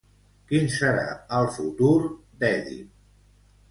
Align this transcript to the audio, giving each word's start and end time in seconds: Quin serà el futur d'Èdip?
Quin 0.51 0.65
serà 0.77 1.05
el 1.41 1.53
futur 1.59 1.93
d'Èdip? 2.09 2.95